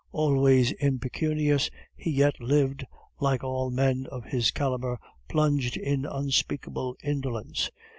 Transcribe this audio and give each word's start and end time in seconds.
Always 0.13 0.71
impecunious, 0.79 1.69
he 1.95 2.09
yet 2.09 2.39
lived, 2.39 2.85
like 3.19 3.43
all 3.43 3.69
men 3.69 4.07
of 4.09 4.25
his 4.25 4.49
calibre, 4.49 4.97
plunged 5.29 5.77
in 5.77 6.05
unspeakable 6.07 6.97
indolence. 7.03 7.69